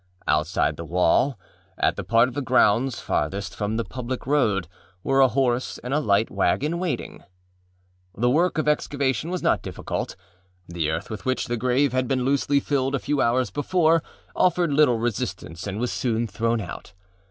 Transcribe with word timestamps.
Outside 0.27 0.77
the 0.77 0.83
wall, 0.83 1.37
at 1.77 1.95
the 1.95 2.03
part 2.03 2.27
of 2.27 2.33
the 2.33 2.41
grounds 2.41 2.99
farthest 2.99 3.55
from 3.55 3.77
the 3.77 3.85
public 3.85 4.25
road, 4.25 4.67
were 5.03 5.19
a 5.19 5.27
horse 5.27 5.77
and 5.83 5.93
a 5.93 5.99
light 5.99 6.31
wagon, 6.31 6.79
waiting. 6.79 7.23
The 8.15 8.27
work 8.27 8.57
of 8.57 8.67
excavation 8.67 9.29
was 9.29 9.43
not 9.43 9.61
difficult: 9.61 10.15
the 10.67 10.89
earth 10.89 11.11
with 11.11 11.23
which 11.23 11.45
the 11.45 11.55
grave 11.55 11.93
had 11.93 12.07
been 12.07 12.25
loosely 12.25 12.59
filled 12.59 12.95
a 12.95 12.99
few 12.99 13.21
hours 13.21 13.51
before 13.51 14.01
offered 14.35 14.73
little 14.73 14.97
resistance 14.97 15.67
and 15.67 15.79
was 15.79 15.91
soon 15.91 16.25
thrown 16.25 16.61
out. 16.61 16.93